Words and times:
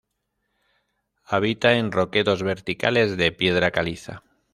Habita 1.25 1.73
en 1.77 1.91
roquedos 1.91 2.41
verticales 2.41 3.17
de 3.17 3.31
piedra 3.31 3.69
caliza. 3.69 4.23